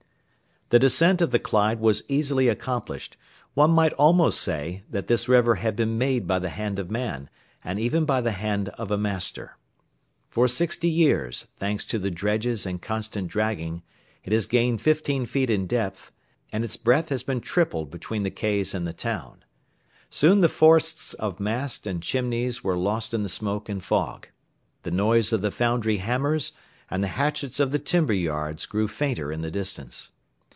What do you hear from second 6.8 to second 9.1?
man, and even by the hand of a